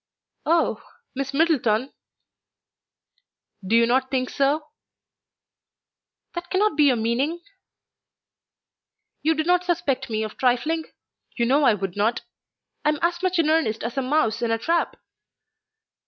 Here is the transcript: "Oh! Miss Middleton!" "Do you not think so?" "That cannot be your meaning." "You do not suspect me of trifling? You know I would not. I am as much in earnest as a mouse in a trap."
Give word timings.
"Oh! 0.47 0.83
Miss 1.13 1.31
Middleton!" 1.31 1.93
"Do 3.63 3.75
you 3.75 3.85
not 3.85 4.09
think 4.09 4.31
so?" 4.31 4.69
"That 6.33 6.49
cannot 6.49 6.75
be 6.75 6.85
your 6.85 6.95
meaning." 6.95 7.43
"You 9.21 9.35
do 9.35 9.43
not 9.43 9.63
suspect 9.65 10.09
me 10.09 10.23
of 10.23 10.37
trifling? 10.37 10.85
You 11.35 11.45
know 11.45 11.65
I 11.65 11.75
would 11.75 11.95
not. 11.95 12.21
I 12.83 12.89
am 12.89 12.97
as 13.03 13.21
much 13.21 13.37
in 13.37 13.47
earnest 13.51 13.83
as 13.83 13.95
a 13.95 14.01
mouse 14.01 14.41
in 14.41 14.49
a 14.49 14.57
trap." 14.57 14.95